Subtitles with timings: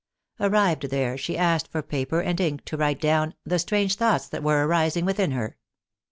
[0.39, 4.41] Arrived there, she asked for paper and ink to write down" the strange thoughts that
[4.41, 5.57] were arising within her."